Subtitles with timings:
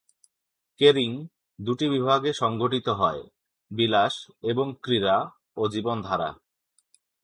[0.79, 1.11] Caring
[1.59, 3.21] দুটি বিভাগে সংগঠিত হয়:
[3.71, 4.15] "বিলাস"
[4.43, 5.17] এবং "ক্রীড়া
[5.57, 6.29] ও জীবনধারা"।